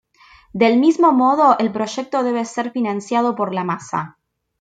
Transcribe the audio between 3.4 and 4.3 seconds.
"la masa".